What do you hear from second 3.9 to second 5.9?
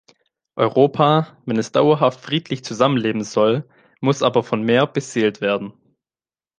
muss aber von mehr beseelt werden.